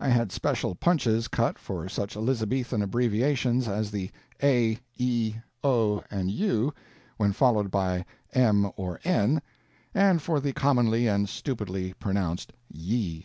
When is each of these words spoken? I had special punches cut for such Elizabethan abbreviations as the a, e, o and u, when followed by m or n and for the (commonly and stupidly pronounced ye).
I 0.00 0.08
had 0.08 0.32
special 0.32 0.74
punches 0.74 1.28
cut 1.28 1.56
for 1.56 1.88
such 1.88 2.16
Elizabethan 2.16 2.82
abbreviations 2.82 3.68
as 3.68 3.92
the 3.92 4.10
a, 4.42 4.78
e, 4.98 5.36
o 5.62 6.02
and 6.10 6.28
u, 6.28 6.74
when 7.18 7.30
followed 7.32 7.70
by 7.70 8.04
m 8.32 8.72
or 8.76 8.98
n 9.04 9.40
and 9.94 10.20
for 10.20 10.40
the 10.40 10.52
(commonly 10.54 11.06
and 11.06 11.28
stupidly 11.28 11.92
pronounced 12.00 12.52
ye). 12.68 13.18